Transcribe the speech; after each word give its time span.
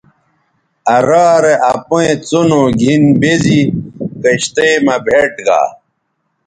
آ 0.93 0.95
رارے 1.07 1.53
اپئیں 1.73 2.15
څنو 2.27 2.61
گِھن 2.79 3.03
بے 3.19 3.33
زی 3.43 3.61
کشتئ 4.21 4.73
مہ 4.85 4.95
بھئیٹ 5.05 5.33
گا 5.45 5.61